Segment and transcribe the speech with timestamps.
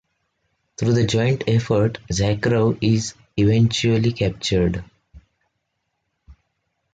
[0.77, 4.83] Through the joint effort, Zakharov is eventually captured.